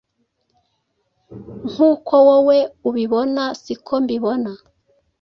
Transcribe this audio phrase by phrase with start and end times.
[1.71, 2.57] nkuko wowe
[2.89, 4.51] ubibona siko mbibona